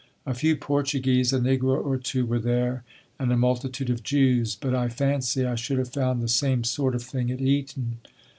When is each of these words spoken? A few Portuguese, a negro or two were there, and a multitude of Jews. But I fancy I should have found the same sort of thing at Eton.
A 0.25 0.33
few 0.33 0.55
Portuguese, 0.55 1.31
a 1.31 1.37
negro 1.39 1.79
or 1.85 1.95
two 1.95 2.25
were 2.25 2.39
there, 2.39 2.83
and 3.19 3.31
a 3.31 3.37
multitude 3.37 3.91
of 3.91 4.01
Jews. 4.01 4.55
But 4.55 4.73
I 4.73 4.89
fancy 4.89 5.45
I 5.45 5.53
should 5.53 5.77
have 5.77 5.89
found 5.93 6.23
the 6.23 6.27
same 6.27 6.63
sort 6.63 6.95
of 6.95 7.03
thing 7.03 7.29
at 7.29 7.39
Eton. 7.39 7.99